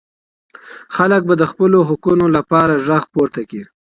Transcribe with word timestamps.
خلګ 0.95 1.21
به 1.29 1.35
د 1.37 1.43
خپلو 1.51 1.79
حقونو 1.89 2.25
لپاره 2.37 2.73
ږغ 2.87 3.03
پورته 3.13 3.41
کړي. 3.49 3.63